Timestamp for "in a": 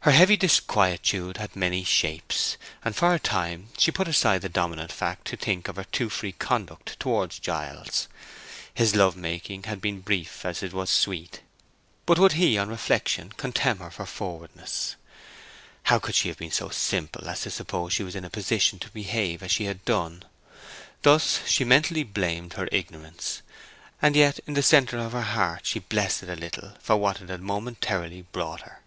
18.14-18.30